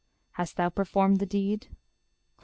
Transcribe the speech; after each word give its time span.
_Hast 0.31 0.57
thou 0.57 0.69
performed 0.69 1.19
the 1.19 1.27
deed? 1.27 1.67
Cly. 1.69 1.75